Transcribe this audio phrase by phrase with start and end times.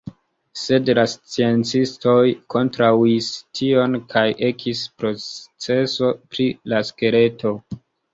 [0.59, 3.27] Sed la sciencistoj kontraŭis
[3.59, 7.53] tion kaj ekis proceso pri la skeleto.